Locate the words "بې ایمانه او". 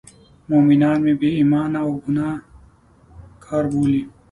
1.19-1.91